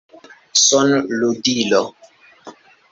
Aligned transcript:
Son-ludilo 0.67 1.93